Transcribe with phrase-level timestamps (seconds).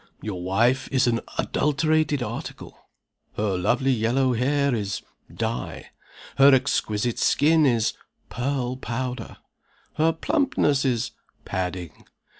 [0.23, 2.75] Your wife is an adulterated article.
[3.37, 5.91] Her lovely yellow hair is dye.
[6.37, 7.93] Her exquisite skin is
[8.27, 9.37] pearl powder.
[9.97, 11.11] Her plumpness is
[11.45, 12.05] padding.